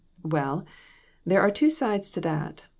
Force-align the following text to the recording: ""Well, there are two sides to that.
""Well, 0.23 0.65
there 1.27 1.41
are 1.41 1.51
two 1.51 1.69
sides 1.69 2.09
to 2.13 2.21
that. 2.21 2.63